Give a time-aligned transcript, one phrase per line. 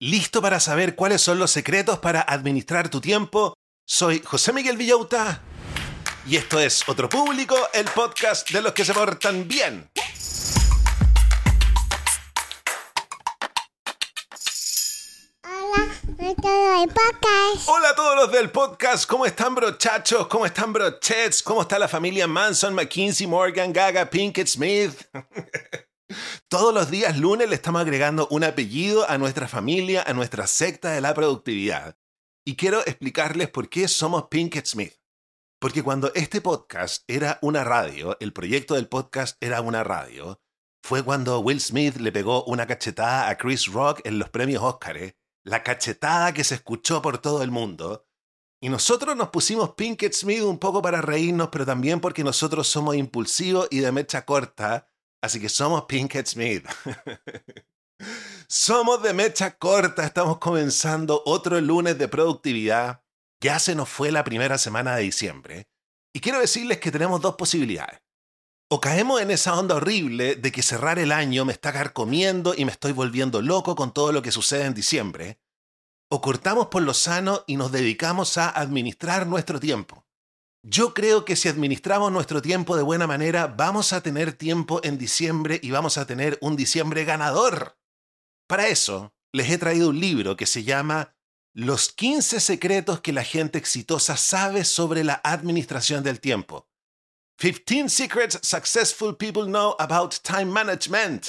[0.00, 3.54] ¿Listo para saber cuáles son los secretos para administrar tu tiempo?
[3.84, 5.42] Soy José Miguel Villauta
[6.24, 9.90] y esto es Otro Público, el podcast de los que se portan bien.
[17.66, 20.28] Hola a todos los del podcast, ¿cómo están brochachos?
[20.28, 21.42] ¿Cómo están brochets?
[21.42, 24.94] ¿Cómo está la familia Manson, McKinsey, Morgan, Gaga, Pinkett Smith?
[26.48, 30.92] Todos los días lunes le estamos agregando un apellido a nuestra familia, a nuestra secta
[30.92, 31.98] de la productividad.
[32.46, 34.94] Y quiero explicarles por qué somos Pinkett Smith.
[35.60, 40.40] Porque cuando este podcast era una radio, el proyecto del podcast era una radio,
[40.82, 45.14] fue cuando Will Smith le pegó una cachetada a Chris Rock en los premios Oscar,
[45.44, 48.06] la cachetada que se escuchó por todo el mundo.
[48.62, 52.96] Y nosotros nos pusimos Pinkett Smith un poco para reírnos, pero también porque nosotros somos
[52.96, 54.88] impulsivos y de mecha corta
[55.20, 56.66] Así que somos Pinkett Smith.
[58.48, 63.02] somos de mecha corta, estamos comenzando otro lunes de productividad.
[63.40, 65.68] Ya se nos fue la primera semana de diciembre.
[66.12, 68.00] Y quiero decirles que tenemos dos posibilidades.
[68.70, 72.64] O caemos en esa onda horrible de que cerrar el año me está carcomiendo y
[72.64, 75.40] me estoy volviendo loco con todo lo que sucede en diciembre.
[76.10, 80.07] O cortamos por lo sano y nos dedicamos a administrar nuestro tiempo.
[80.62, 84.98] Yo creo que si administramos nuestro tiempo de buena manera, vamos a tener tiempo en
[84.98, 87.78] diciembre y vamos a tener un diciembre ganador.
[88.48, 91.14] Para eso, les he traído un libro que se llama
[91.54, 96.68] Los 15 secretos que la gente exitosa sabe sobre la administración del tiempo.
[97.38, 101.28] 15 Secrets Successful People Know About Time Management.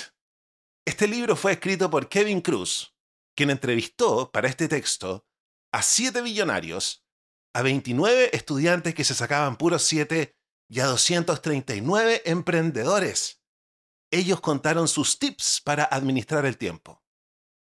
[0.86, 2.96] Este libro fue escrito por Kevin Cruz,
[3.36, 5.28] quien entrevistó para este texto
[5.72, 7.06] a siete billonarios
[7.54, 10.36] a 29 estudiantes que se sacaban puros 7
[10.70, 13.42] y a 239 emprendedores.
[14.12, 17.04] Ellos contaron sus tips para administrar el tiempo.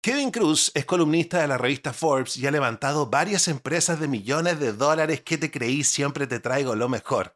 [0.02, 4.60] Kevin Cruz es columnista de la revista Forbes y ha levantado varias empresas de millones
[4.60, 7.36] de dólares que te creí siempre te traigo lo mejor.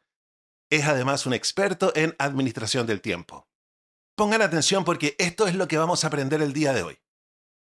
[0.69, 3.47] Es además un experto en administración del tiempo.
[4.15, 6.99] Pongan atención porque esto es lo que vamos a aprender el día de hoy.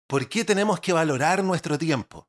[0.07, 2.28] ¿Por qué tenemos que valorar nuestro tiempo?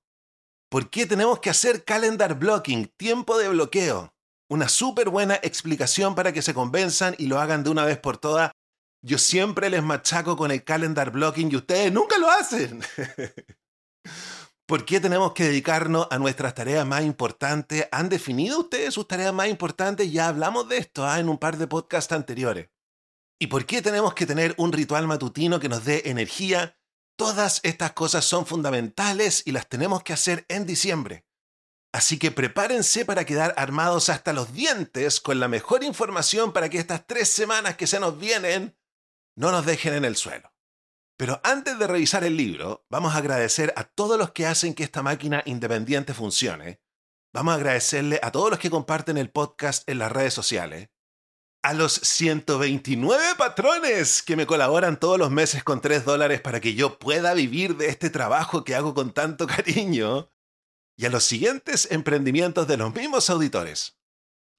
[0.76, 4.12] ¿Por qué tenemos que hacer calendar blocking, tiempo de bloqueo?
[4.50, 8.18] Una súper buena explicación para que se convenzan y lo hagan de una vez por
[8.18, 8.52] todas.
[9.00, 12.82] Yo siempre les machaco con el calendar blocking y ustedes nunca lo hacen.
[14.66, 17.88] ¿Por qué tenemos que dedicarnos a nuestras tareas más importantes?
[17.90, 20.12] ¿Han definido ustedes sus tareas más importantes?
[20.12, 21.18] Ya hablamos de esto ¿ah?
[21.18, 22.68] en un par de podcasts anteriores.
[23.38, 26.76] ¿Y por qué tenemos que tener un ritual matutino que nos dé energía,
[27.16, 31.24] Todas estas cosas son fundamentales y las tenemos que hacer en diciembre.
[31.92, 36.78] Así que prepárense para quedar armados hasta los dientes con la mejor información para que
[36.78, 38.76] estas tres semanas que se nos vienen
[39.34, 40.52] no nos dejen en el suelo.
[41.16, 44.84] Pero antes de revisar el libro, vamos a agradecer a todos los que hacen que
[44.84, 46.82] esta máquina independiente funcione.
[47.32, 50.90] Vamos a agradecerle a todos los que comparten el podcast en las redes sociales
[51.66, 56.74] a los 129 patrones que me colaboran todos los meses con 3 dólares para que
[56.74, 60.30] yo pueda vivir de este trabajo que hago con tanto cariño,
[60.96, 63.98] y a los siguientes emprendimientos de los mismos auditores.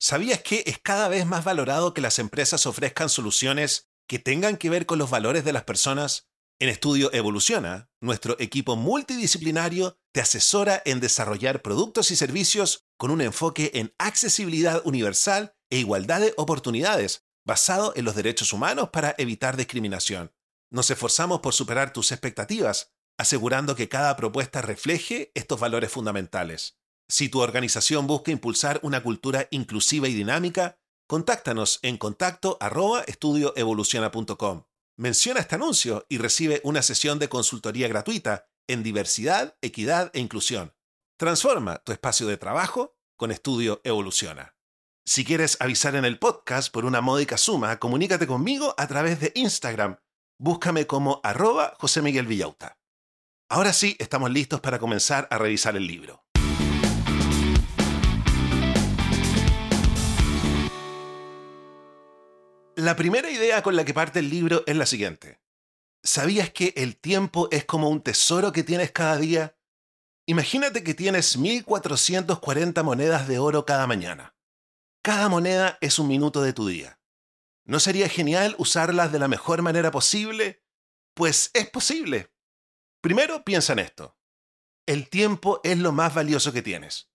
[0.00, 4.70] ¿Sabías que es cada vez más valorado que las empresas ofrezcan soluciones que tengan que
[4.70, 6.28] ver con los valores de las personas,
[6.60, 13.20] en Estudio Evoluciona, nuestro equipo multidisciplinario te asesora en desarrollar productos y servicios con un
[13.20, 19.56] enfoque en accesibilidad universal e igualdad de oportunidades, basado en los derechos humanos para evitar
[19.56, 20.32] discriminación.
[20.70, 26.78] Nos esforzamos por superar tus expectativas, asegurando que cada propuesta refleje estos valores fundamentales.
[27.08, 30.77] Si tu organización busca impulsar una cultura inclusiva y dinámica,
[31.08, 32.58] Contáctanos en contacto
[33.06, 34.64] estudioevoluciona.com.
[34.98, 40.74] Menciona este anuncio y recibe una sesión de consultoría gratuita en diversidad, equidad e inclusión.
[41.18, 44.54] Transforma tu espacio de trabajo con Estudio Evoluciona.
[45.06, 49.32] Si quieres avisar en el podcast por una módica suma, comunícate conmigo a través de
[49.34, 49.96] Instagram.
[50.38, 52.78] Búscame como arroba José Miguel Villauta.
[53.48, 56.27] Ahora sí, estamos listos para comenzar a revisar el libro.
[62.78, 65.40] La primera idea con la que parte el libro es la siguiente.
[66.04, 69.58] ¿Sabías que el tiempo es como un tesoro que tienes cada día?
[70.26, 74.36] Imagínate que tienes 1440 monedas de oro cada mañana.
[75.02, 77.00] Cada moneda es un minuto de tu día.
[77.64, 80.62] ¿No sería genial usarlas de la mejor manera posible?
[81.14, 82.32] Pues es posible.
[83.00, 84.16] Primero piensa en esto.
[84.86, 87.10] El tiempo es lo más valioso que tienes.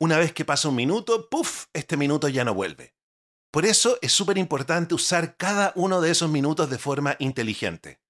[0.00, 1.66] Una vez que pasa un minuto, ¡puf!
[1.74, 2.94] Este minuto ya no vuelve.
[3.54, 8.00] Por eso es súper importante usar cada uno de esos minutos de forma inteligente.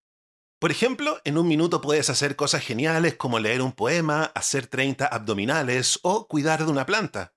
[0.58, 5.04] Por ejemplo, en un minuto puedes hacer cosas geniales como leer un poema, hacer 30
[5.04, 7.34] abdominales o cuidar de una planta.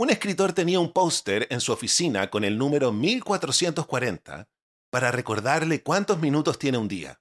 [0.00, 4.48] Un escritor tenía un póster en su oficina con el número 1440
[4.90, 7.20] para recordarle cuántos minutos tiene un día.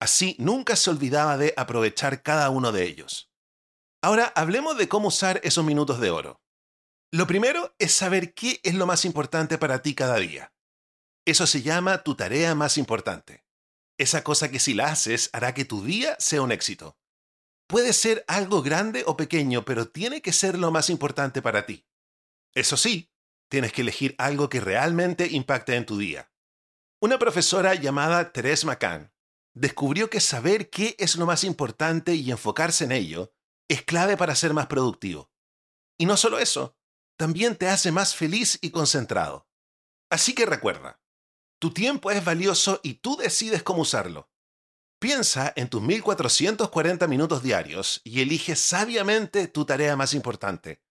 [0.00, 3.30] Así nunca se olvidaba de aprovechar cada uno de ellos.
[4.02, 6.40] Ahora hablemos de cómo usar esos minutos de oro.
[7.12, 10.52] Lo primero es saber qué es lo más importante para ti cada día.
[11.24, 13.44] Eso se llama tu tarea más importante.
[13.98, 16.98] Esa cosa que si la haces hará que tu día sea un éxito.
[17.68, 21.86] Puede ser algo grande o pequeño, pero tiene que ser lo más importante para ti.
[22.54, 23.10] Eso sí,
[23.48, 26.30] tienes que elegir algo que realmente impacte en tu día.
[27.00, 29.12] Una profesora llamada Therese McCann
[29.54, 33.32] descubrió que saber qué es lo más importante y enfocarse en ello
[33.68, 35.30] es clave para ser más productivo.
[35.98, 36.75] Y no solo eso,
[37.16, 39.48] también te hace más feliz y concentrado.
[40.10, 41.00] Así que recuerda,
[41.58, 44.30] tu tiempo es valioso y tú decides cómo usarlo.
[44.98, 50.82] Piensa en tus 1440 minutos diarios y elige sabiamente tu tarea más importante.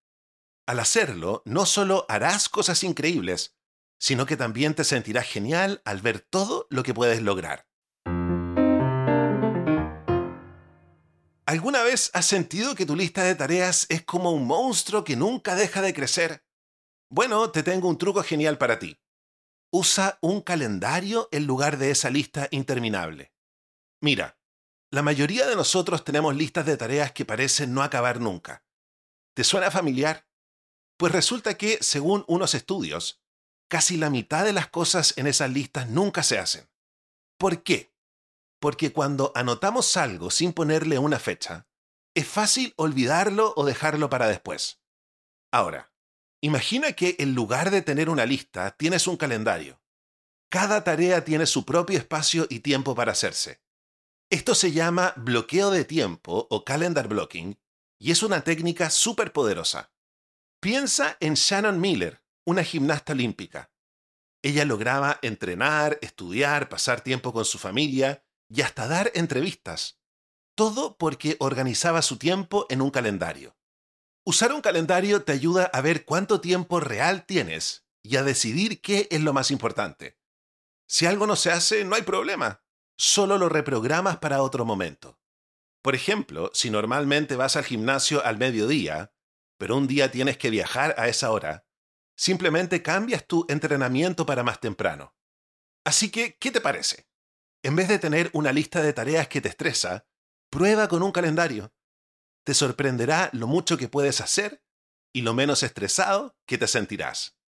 [0.68, 3.56] Al hacerlo, no solo harás cosas increíbles,
[4.00, 7.68] sino que también te sentirás genial al ver todo lo que puedes lograr.
[11.46, 15.56] ¿Alguna vez has sentido que tu lista de tareas es como un monstruo que nunca
[15.56, 16.44] deja de crecer?
[17.10, 19.00] Bueno, te tengo un truco genial para ti
[19.76, 23.34] usa un calendario en lugar de esa lista interminable.
[24.02, 24.40] Mira,
[24.90, 28.64] la mayoría de nosotros tenemos listas de tareas que parecen no acabar nunca.
[29.36, 30.30] ¿Te suena familiar?
[30.98, 33.22] Pues resulta que, según unos estudios,
[33.70, 36.70] casi la mitad de las cosas en esas listas nunca se hacen.
[37.38, 37.94] ¿Por qué?
[38.60, 41.68] Porque cuando anotamos algo sin ponerle una fecha,
[42.14, 44.82] es fácil olvidarlo o dejarlo para después.
[45.52, 45.96] Ahora,
[46.46, 49.82] Imagina que en lugar de tener una lista, tienes un calendario.
[50.50, 53.64] Cada tarea tiene su propio espacio y tiempo para hacerse.
[54.30, 57.60] Esto se llama bloqueo de tiempo o calendar blocking
[58.00, 59.92] y es una técnica súper poderosa.
[60.60, 63.72] Piensa en Shannon Miller, una gimnasta olímpica.
[64.44, 70.00] Ella lograba entrenar, estudiar, pasar tiempo con su familia y hasta dar entrevistas.
[70.56, 73.58] Todo porque organizaba su tiempo en un calendario.
[74.24, 79.08] Usar un calendario te ayuda a ver cuánto tiempo real tienes y a decidir qué
[79.12, 80.18] es lo más importante.
[80.88, 82.64] Si algo no se hace, no hay problema.
[82.98, 85.20] Solo lo reprogramas para otro momento.
[85.82, 89.14] Por ejemplo, si normalmente vas al gimnasio al mediodía,
[89.58, 91.68] pero un día tienes que viajar a esa hora,
[92.16, 95.16] simplemente cambias tu entrenamiento para más temprano.
[95.84, 97.08] Así que, ¿qué te parece?
[97.66, 100.06] En vez de tener una lista de tareas que te estresa,
[100.52, 101.74] prueba con un calendario
[102.44, 104.62] te sorprenderá lo mucho que puedes hacer
[105.12, 107.40] y lo menos estresado que te sentirás.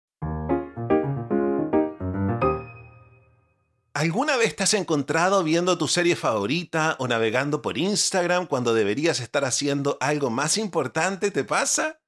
[3.93, 9.19] ¿Alguna vez te has encontrado viendo tu serie favorita o navegando por Instagram cuando deberías
[9.19, 11.29] estar haciendo algo más importante?
[11.29, 12.01] ¿Te pasa?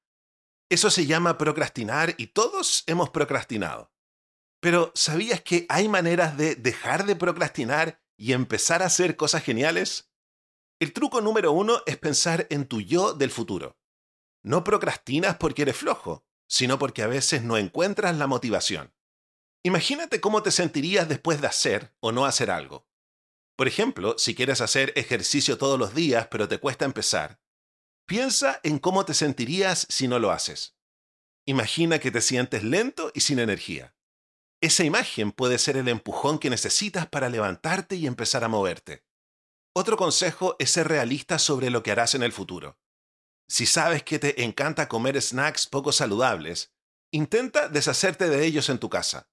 [0.68, 3.92] Eso se llama procrastinar y todos hemos procrastinado.
[4.60, 10.10] Pero ¿sabías que hay maneras de dejar de procrastinar y empezar a hacer cosas geniales?
[10.78, 13.78] El truco número uno es pensar en tu yo del futuro.
[14.42, 18.94] No procrastinas porque eres flojo, sino porque a veces no encuentras la motivación.
[19.62, 22.86] Imagínate cómo te sentirías después de hacer o no hacer algo.
[23.56, 27.40] Por ejemplo, si quieres hacer ejercicio todos los días pero te cuesta empezar,
[28.06, 30.76] piensa en cómo te sentirías si no lo haces.
[31.46, 33.94] Imagina que te sientes lento y sin energía.
[34.62, 39.04] Esa imagen puede ser el empujón que necesitas para levantarte y empezar a moverte.
[39.72, 42.78] Otro consejo es ser realista sobre lo que harás en el futuro.
[43.48, 46.74] Si sabes que te encanta comer snacks poco saludables,
[47.10, 49.30] intenta deshacerte de ellos en tu casa.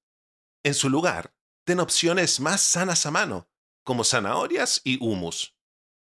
[0.64, 3.50] En su lugar, ten opciones más sanas a mano,
[3.84, 5.58] como zanahorias y humus.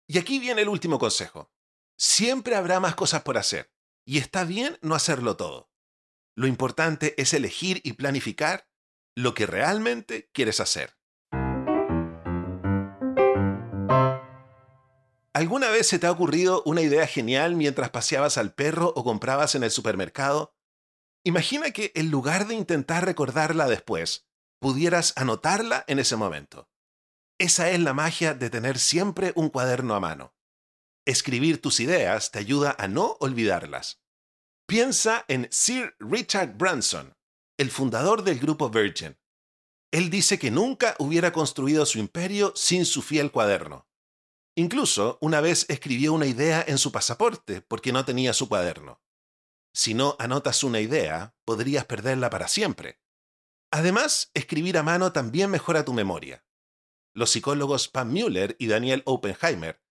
[0.08, 1.52] Y aquí viene el último consejo.
[1.98, 3.72] Siempre habrá más cosas por hacer,
[4.06, 5.70] y está bien no hacerlo todo.
[6.36, 8.71] Lo importante es elegir y planificar
[9.16, 10.98] lo que realmente quieres hacer.
[15.34, 19.56] ¿Alguna vez se te ha ocurrido una idea genial mientras paseabas al perro o comprabas
[19.56, 20.56] en el supermercado?
[21.24, 24.28] Imagina que en lugar de intentar recordarla después,
[24.60, 26.70] pudieras anotarla en ese momento.
[27.40, 30.36] Esa es la magia de tener siempre un cuaderno a mano.
[31.06, 34.04] Escribir tus ideas te ayuda a no olvidarlas.
[34.68, 37.16] Piensa en Sir Richard Branson,
[37.62, 39.20] el fundador del grupo Virgin.
[39.92, 43.88] Él dice que nunca hubiera construido su imperio sin su fiel cuaderno.
[44.56, 49.00] Incluso una vez escribió una idea en su pasaporte porque no tenía su cuaderno.
[49.76, 53.00] Si no anotas una idea, podrías perderla para siempre.
[53.70, 56.44] Además, escribir a mano también mejora tu memoria.
[57.14, 59.84] Los psicólogos Pam Mueller y Daniel Oppenheimer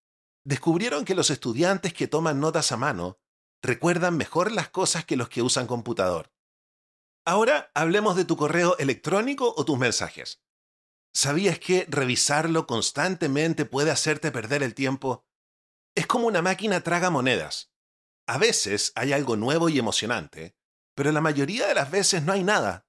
[0.44, 3.20] descubrieron que los estudiantes que toman notas a mano
[3.62, 6.32] recuerdan mejor las cosas que los que usan computador.
[7.26, 10.42] Ahora hablemos de tu correo electrónico o tus mensajes.
[11.12, 15.26] ¿Sabías que revisarlo constantemente puede hacerte perder el tiempo?
[15.94, 17.72] Es como una máquina traga monedas.
[18.26, 20.56] A veces hay algo nuevo y emocionante,
[20.94, 22.86] pero la mayoría de las veces no hay nada.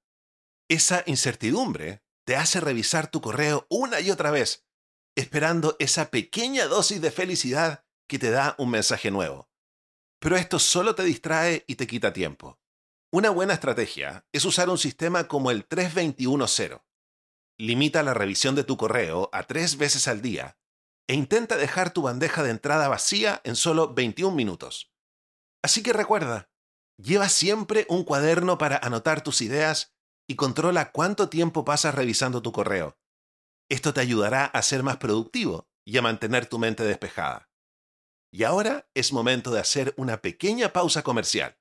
[0.70, 4.68] Esa incertidumbre te hace revisar tu correo una y otra vez,
[5.16, 9.50] esperando esa pequeña dosis de felicidad que te da un mensaje nuevo.
[10.20, 12.61] Pero esto solo te distrae y te quita tiempo.
[13.14, 16.80] Una buena estrategia es usar un sistema como el 3210.
[17.58, 20.58] Limita la revisión de tu correo a tres veces al día
[21.10, 24.94] e intenta dejar tu bandeja de entrada vacía en solo 21 minutos.
[25.62, 26.50] Así que recuerda,
[26.98, 29.94] lleva siempre un cuaderno para anotar tus ideas
[30.26, 32.98] y controla cuánto tiempo pasas revisando tu correo.
[33.70, 37.50] Esto te ayudará a ser más productivo y a mantener tu mente despejada.
[38.32, 41.61] Y ahora es momento de hacer una pequeña pausa comercial.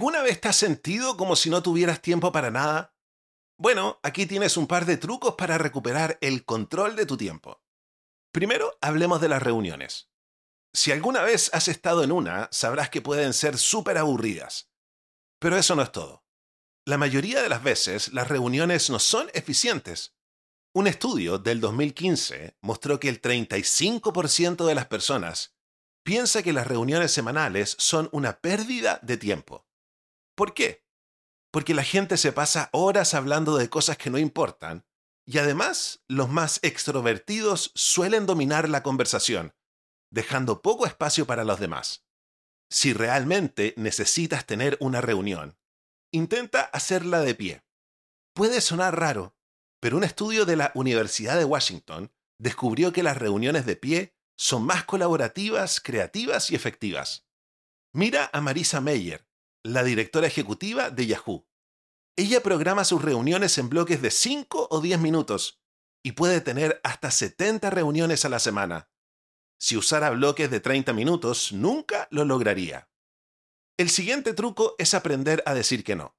[0.00, 2.96] ¿Alguna vez te has sentido como si no tuvieras tiempo para nada?
[3.58, 7.62] Bueno, aquí tienes un par de trucos para recuperar el control de tu tiempo.
[8.32, 10.08] Primero, hablemos de las reuniones.
[10.72, 14.70] Si alguna vez has estado en una, sabrás que pueden ser súper aburridas.
[15.38, 16.24] Pero eso no es todo.
[16.86, 20.16] La mayoría de las veces las reuniones no son eficientes.
[20.72, 25.58] Un estudio del 2015 mostró que el 35% de las personas
[26.02, 29.66] piensa que las reuniones semanales son una pérdida de tiempo.
[30.40, 30.86] ¿Por qué?
[31.52, 34.86] Porque la gente se pasa horas hablando de cosas que no importan
[35.26, 39.52] y además los más extrovertidos suelen dominar la conversación,
[40.10, 42.06] dejando poco espacio para los demás.
[42.70, 45.58] Si realmente necesitas tener una reunión,
[46.10, 47.62] intenta hacerla de pie.
[48.32, 49.36] Puede sonar raro,
[49.78, 54.64] pero un estudio de la Universidad de Washington descubrió que las reuniones de pie son
[54.64, 57.26] más colaborativas, creativas y efectivas.
[57.92, 59.29] Mira a Marisa Meyer,
[59.62, 61.46] la directora ejecutiva de Yahoo.
[62.16, 65.62] Ella programa sus reuniones en bloques de 5 o 10 minutos
[66.02, 68.90] y puede tener hasta 70 reuniones a la semana.
[69.58, 72.90] Si usara bloques de 30 minutos, nunca lo lograría.
[73.76, 76.16] El siguiente truco es aprender a decir que no.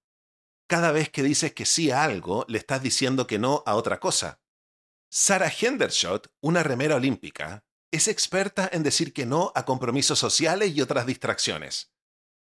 [0.68, 4.00] Cada vez que dices que sí a algo, le estás diciendo que no a otra
[4.00, 4.42] cosa.
[5.10, 10.82] Sarah Hendershot, una remera olímpica, es experta en decir que no a compromisos sociales y
[10.82, 11.92] otras distracciones.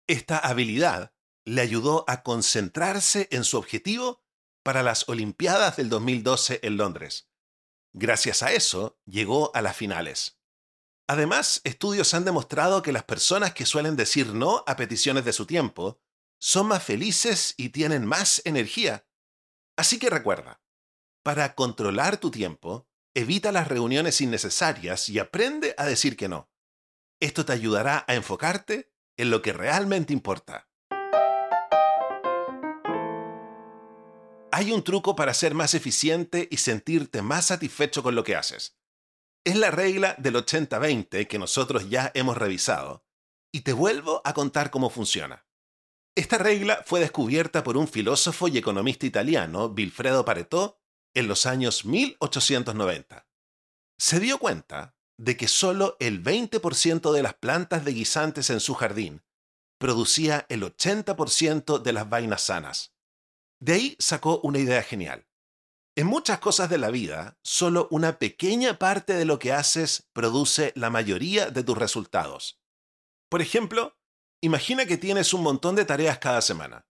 [0.08, 1.12] Esta habilidad
[1.44, 4.24] le ayudó a concentrarse en su objetivo
[4.62, 7.28] para las Olimpiadas del 2012 en Londres.
[7.92, 10.40] Gracias a eso, llegó a las finales.
[11.06, 15.44] Además, estudios han demostrado que las personas que suelen decir no a peticiones de su
[15.44, 16.00] tiempo
[16.40, 19.06] son más felices y tienen más energía.
[19.76, 20.62] Así que recuerda,
[21.22, 26.50] para controlar tu tiempo, evita las reuniones innecesarias y aprende a decir que no.
[27.20, 30.68] Esto te ayudará a enfocarte en lo que realmente importa.
[34.50, 38.78] Hay un truco para ser más eficiente y sentirte más satisfecho con lo que haces.
[39.44, 43.04] Es la regla del 80-20 que nosotros ya hemos revisado
[43.52, 45.46] y te vuelvo a contar cómo funciona.
[46.16, 50.80] Esta regla fue descubierta por un filósofo y economista italiano, Vilfredo Pareto,
[51.14, 53.28] en los años 1890.
[53.98, 58.74] Se dio cuenta de que solo el 20% de las plantas de guisantes en su
[58.74, 59.22] jardín
[59.78, 62.94] producía el 80% de las vainas sanas.
[63.60, 65.26] De ahí sacó una idea genial.
[65.96, 70.72] En muchas cosas de la vida, solo una pequeña parte de lo que haces produce
[70.76, 72.60] la mayoría de tus resultados.
[73.28, 73.98] Por ejemplo,
[74.40, 76.86] imagina que tienes un montón de tareas cada semana.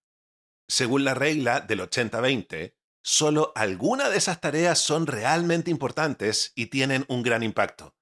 [0.69, 7.07] Según la regla del 80-20, solo algunas de esas tareas son realmente importantes y tienen
[7.09, 7.98] un gran impacto.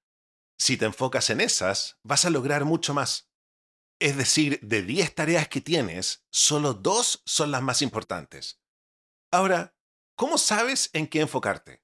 [0.59, 3.31] Si te enfocas en esas, vas a lograr mucho más.
[3.99, 8.61] Es decir, de 10 tareas que tienes, solo dos son las más importantes.
[9.31, 9.75] Ahora,
[10.17, 11.83] ¿cómo sabes en qué enfocarte?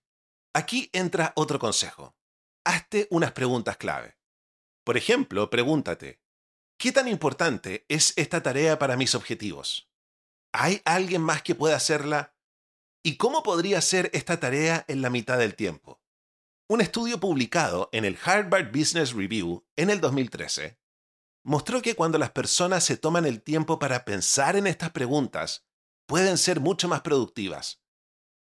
[0.54, 2.16] Aquí entra otro consejo.
[2.64, 4.18] Hazte unas preguntas clave.
[4.84, 6.20] Por ejemplo, pregúntate,
[6.78, 9.90] ¿qué tan importante es esta tarea para mis objetivos?
[10.52, 12.36] ¿Hay alguien más que pueda hacerla?
[13.02, 16.01] ¿Y cómo podría ser esta tarea en la mitad del tiempo?
[16.72, 20.80] Un estudio publicado en el Harvard Business Review en el 2013
[21.44, 25.66] mostró que cuando las personas se toman el tiempo para pensar en estas preguntas,
[26.06, 27.82] pueden ser mucho más productivas.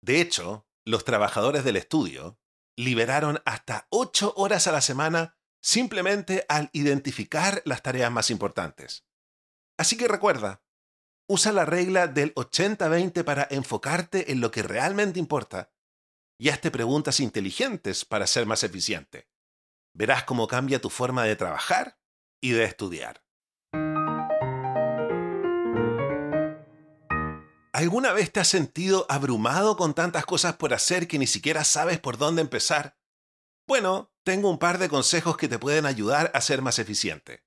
[0.00, 2.40] De hecho, los trabajadores del estudio
[2.78, 9.04] liberaron hasta 8 horas a la semana simplemente al identificar las tareas más importantes.
[9.76, 10.64] Así que recuerda,
[11.28, 15.73] usa la regla del 80-20 para enfocarte en lo que realmente importa
[16.38, 19.28] y hazte preguntas inteligentes para ser más eficiente.
[19.92, 21.98] Verás cómo cambia tu forma de trabajar
[22.40, 23.24] y de estudiar.
[27.72, 31.98] ¿Alguna vez te has sentido abrumado con tantas cosas por hacer que ni siquiera sabes
[31.98, 32.96] por dónde empezar?
[33.66, 37.44] Bueno, tengo un par de consejos que te pueden ayudar a ser más eficiente.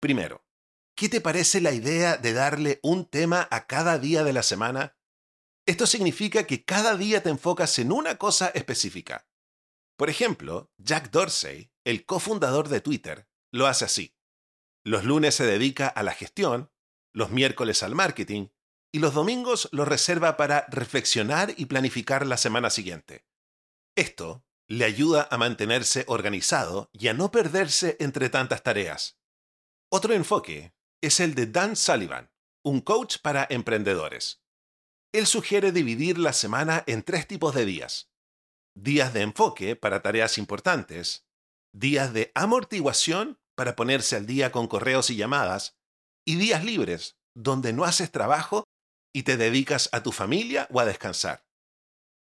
[0.00, 0.46] Primero,
[0.94, 4.96] ¿qué te parece la idea de darle un tema a cada día de la semana?
[5.70, 9.28] Esto significa que cada día te enfocas en una cosa específica.
[9.96, 14.16] Por ejemplo, Jack Dorsey, el cofundador de Twitter, lo hace así.
[14.82, 16.72] Los lunes se dedica a la gestión,
[17.12, 18.48] los miércoles al marketing
[18.90, 23.24] y los domingos los reserva para reflexionar y planificar la semana siguiente.
[23.94, 29.20] Esto le ayuda a mantenerse organizado y a no perderse entre tantas tareas.
[29.88, 32.32] Otro enfoque es el de Dan Sullivan,
[32.64, 34.40] un coach para emprendedores.
[35.12, 38.10] Él sugiere dividir la semana en tres tipos de días.
[38.74, 41.26] Días de enfoque para tareas importantes,
[41.72, 45.76] días de amortiguación para ponerse al día con correos y llamadas,
[46.24, 48.64] y días libres, donde no haces trabajo
[49.12, 51.44] y te dedicas a tu familia o a descansar.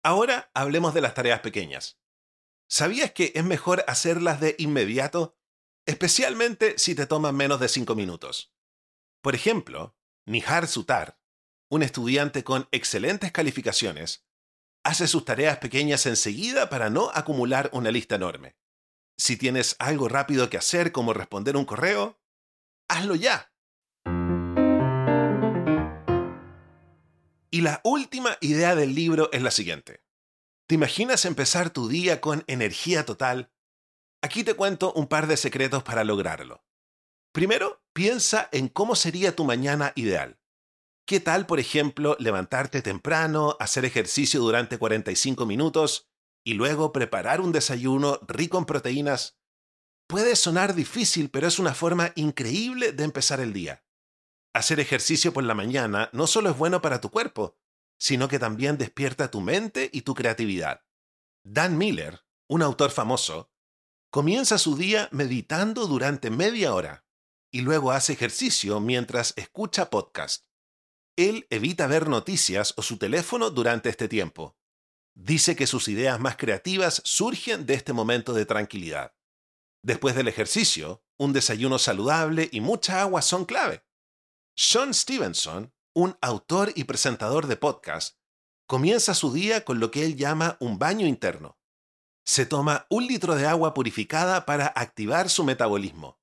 [0.02, 1.98] Ahora hablemos de las tareas pequeñas.
[2.66, 5.36] ¿Sabías que es mejor hacerlas de inmediato,
[5.86, 8.54] especialmente si te toman menos de 5 minutos?
[9.20, 11.19] Por ejemplo, Nihar Sutar,
[11.70, 14.26] un estudiante con excelentes calificaciones,
[14.82, 18.56] hace sus tareas pequeñas enseguida para no acumular una lista enorme.
[19.16, 22.20] Si tienes algo rápido que hacer como responder un correo,
[22.88, 23.52] hazlo ya.
[27.52, 30.02] Y la última idea del libro es la siguiente.
[30.66, 33.52] ¿Te imaginas empezar tu día con energía total?
[34.22, 36.64] Aquí te cuento un par de secretos para lograrlo.
[37.32, 40.39] Primero, piensa en cómo sería tu mañana ideal.
[41.10, 46.08] ¿Qué tal, por ejemplo, levantarte temprano, hacer ejercicio durante 45 minutos
[46.44, 49.36] y luego preparar un desayuno rico en proteínas
[50.06, 53.84] puede sonar difícil, pero es una forma increíble de empezar el día.
[54.54, 57.58] Hacer ejercicio por la mañana no solo es bueno para tu cuerpo,
[57.98, 60.84] sino que también despierta tu mente y tu creatividad.
[61.42, 63.50] Dan Miller, un autor famoso,
[64.12, 67.04] comienza su día meditando durante media hora
[67.50, 70.49] y luego hace ejercicio mientras escucha podcast.
[71.28, 74.56] Él evita ver noticias o su teléfono durante este tiempo
[75.14, 79.14] Dice que sus ideas más creativas surgen de este momento de tranquilidad.
[79.82, 83.84] Después del ejercicio, un desayuno saludable y mucha agua son clave.
[84.56, 88.18] Sean Stevenson, un autor y presentador de podcast,
[88.66, 91.58] comienza su día con lo que él llama un baño interno.
[92.24, 96.18] Se toma un litro de agua purificada para activar su metabolismo.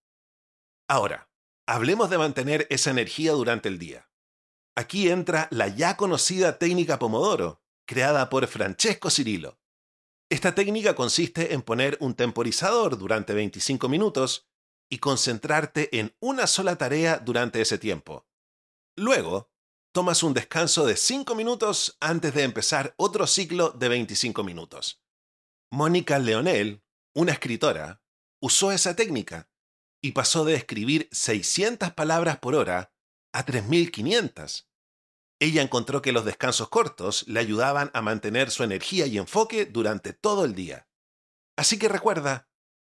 [0.88, 1.30] Ahora,
[1.68, 4.10] hablemos de mantener esa energía durante el día.
[4.78, 9.58] Aquí entra la ya conocida técnica Pomodoro, creada por Francesco Cirillo.
[10.30, 14.48] Esta técnica consiste en poner un temporizador durante 25 minutos
[14.88, 18.28] y concentrarte en una sola tarea durante ese tiempo.
[18.96, 19.50] Luego,
[19.96, 25.02] tomas un descanso de 5 minutos antes de empezar otro ciclo de 25 minutos.
[25.72, 26.84] Mónica Leonel,
[27.16, 28.04] una escritora,
[28.40, 29.50] usó esa técnica
[30.04, 32.94] y pasó de escribir 600 palabras por hora
[33.34, 34.68] a 3.500.
[35.40, 40.14] Ella encontró que los descansos cortos le ayudaban a mantener su energía y enfoque durante
[40.14, 40.88] todo el día.
[41.56, 42.50] Así que recuerda,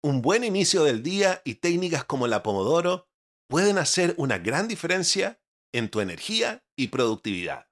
[0.04, 3.08] un buen inicio del día y técnicas como la Pomodoro
[3.48, 5.40] pueden hacer una gran diferencia
[5.72, 7.68] en tu energía y productividad.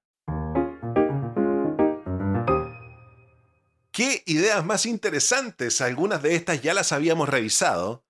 [3.91, 5.81] ¿Qué ideas más interesantes?
[5.81, 8.05] Algunas de estas ya las habíamos revisado,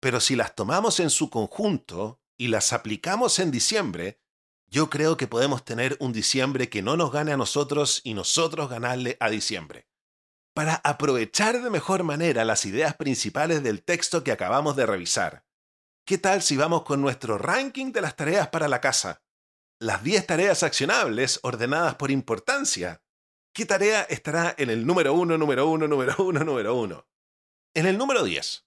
[0.00, 4.20] pero si las tomamos en su conjunto y las aplicamos en diciembre,
[4.68, 8.68] yo creo que podemos tener un diciembre que no nos gane a nosotros y nosotros
[8.68, 9.86] ganarle a diciembre.
[10.54, 15.44] Para aprovechar de mejor manera las ideas principales del texto que acabamos de revisar,
[16.04, 19.22] ¿qué tal si vamos con nuestro ranking de las tareas para la casa?
[19.80, 23.02] Las 10 tareas accionables ordenadas por importancia.
[23.52, 27.06] ¿Qué tarea estará en el número 1, número 1, número 1, número 1?
[27.74, 28.63] En el número 10,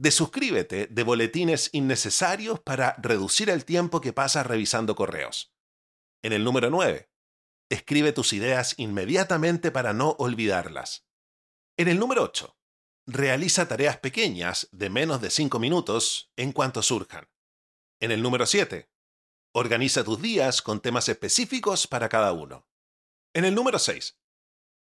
[0.00, 5.52] Desuscríbete de boletines innecesarios para reducir el tiempo que pasas revisando correos.
[6.22, 7.10] En el número 9.
[7.68, 11.06] Escribe tus ideas inmediatamente para no olvidarlas.
[11.76, 12.56] En el número 8.
[13.08, 17.28] Realiza tareas pequeñas de menos de 5 minutos en cuanto surjan.
[18.00, 18.90] En el número 7.
[19.52, 22.66] Organiza tus días con temas específicos para cada uno.
[23.34, 24.18] En el número 6.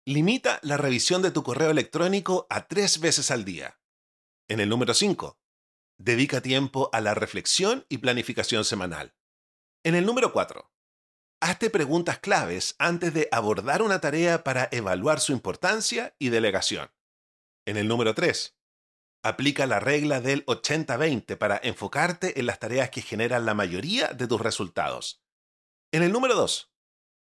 [0.07, 3.78] Limita la revisión de tu correo electrónico a tres veces al día.
[4.51, 5.39] En el número 5,
[5.99, 9.15] dedica tiempo a la reflexión y planificación semanal.
[9.85, 10.73] En el número 4,
[11.43, 16.91] hazte preguntas claves antes de abordar una tarea para evaluar su importancia y delegación.
[17.67, 18.57] En el número 3,
[19.23, 24.27] aplica la regla del 80-20 para enfocarte en las tareas que generan la mayoría de
[24.27, 25.23] tus resultados.
[25.93, 26.73] En el número 2,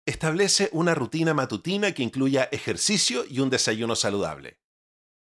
[0.05, 4.61] establece una rutina matutina que incluya ejercicio y un desayuno saludable.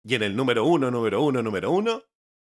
[0.08, 2.04] Y en el número uno, número uno, número uno,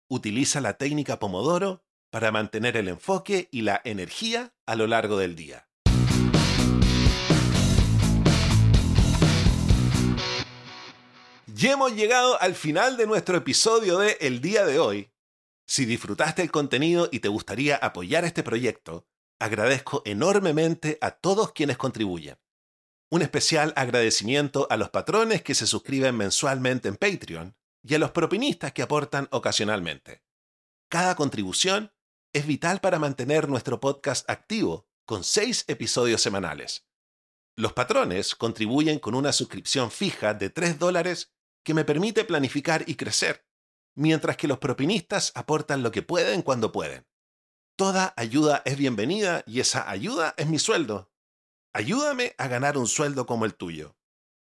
[0.09, 5.37] utiliza la técnica Pomodoro para mantener el enfoque y la energía a lo largo del
[5.37, 5.69] día.
[11.47, 15.12] Ya hemos llegado al final de nuestro episodio de El día de hoy.
[15.64, 19.07] Si disfrutaste el contenido y te gustaría apoyar este proyecto,
[19.38, 22.37] agradezco enormemente a todos quienes contribuyen.
[23.14, 28.11] Un especial agradecimiento a los patrones que se suscriben mensualmente en Patreon y a los
[28.11, 30.24] propinistas que aportan ocasionalmente.
[30.90, 31.92] Cada contribución
[32.33, 36.88] es vital para mantener nuestro podcast activo con seis episodios semanales.
[37.57, 42.96] Los patrones contribuyen con una suscripción fija de 3 dólares que me permite planificar y
[42.96, 43.46] crecer,
[43.94, 47.07] mientras que los propinistas aportan lo que pueden cuando pueden.
[47.77, 51.13] Toda ayuda es bienvenida y esa ayuda es mi sueldo,
[51.77, 53.97] Ayúdame a ganar un sueldo como el tuyo.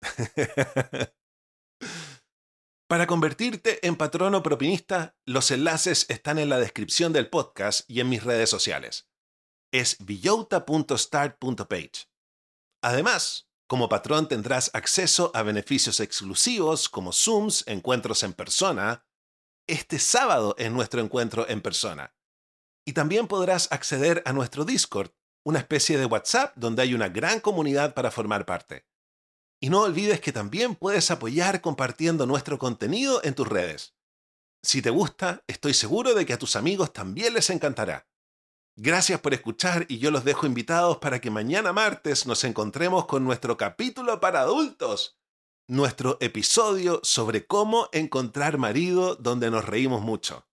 [2.87, 8.09] Para convertirte en patrono propinista, los enlaces están en la descripción del podcast y en
[8.09, 9.09] mis redes sociales.
[9.73, 12.07] Es villota.start.page.
[12.83, 19.07] Además, como patrón tendrás acceso a beneficios exclusivos como Zooms, encuentros en persona,
[19.67, 22.15] este sábado en nuestro encuentro en persona.
[22.85, 25.11] Y también podrás acceder a nuestro Discord,
[25.47, 28.85] una especie de WhatsApp donde hay una gran comunidad para formar parte.
[29.61, 33.95] Y no olvides que también puedes apoyar compartiendo nuestro contenido en tus redes.
[34.61, 38.09] Si te gusta, estoy seguro de que a tus amigos también les encantará.
[38.75, 43.23] Gracias por escuchar y yo los dejo invitados para que mañana martes nos encontremos con
[43.23, 45.17] nuestro capítulo para adultos,
[45.65, 50.45] nuestro episodio sobre cómo encontrar marido donde nos reímos mucho.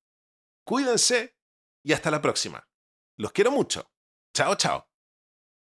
[0.64, 1.37] Cuídense
[1.83, 2.68] y hasta la próxima.
[3.16, 3.90] Los quiero mucho.
[4.35, 4.93] Chao, chao.